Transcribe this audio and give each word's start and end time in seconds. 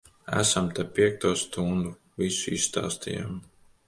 Esam 0.43 0.69
te 0.77 0.85
piekto 0.95 1.33
stundu. 1.41 1.91
Visu 2.23 2.55
izstāstījām. 2.57 3.37